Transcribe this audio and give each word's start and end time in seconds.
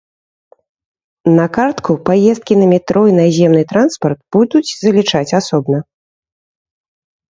На 1.39 1.45
картку 1.57 1.91
паездкі 2.09 2.53
на 2.63 2.71
метро 2.73 3.01
і 3.13 3.15
наземны 3.21 3.63
транспарт 3.75 4.19
будуць 4.41 4.67
залічаць 4.83 5.31
асобна. 5.45 5.89